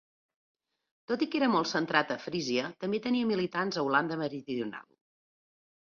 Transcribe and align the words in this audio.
Tot 1.11 1.25
i 1.25 1.27
que 1.35 1.39
era 1.41 1.49
molt 1.57 1.71
centrat 1.73 2.15
a 2.17 2.19
Frísia, 2.25 2.73
també 2.87 3.03
tenia 3.07 3.31
militants 3.35 3.79
a 3.83 3.87
Holanda 3.91 4.23
Meridional. 4.27 4.93